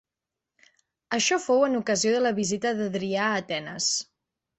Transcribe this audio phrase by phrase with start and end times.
[1.17, 3.91] Això fou en ocasió de la visita d'Adrià a Atenes.